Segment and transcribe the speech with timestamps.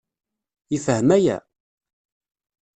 [0.71, 1.37] Yefhem aya?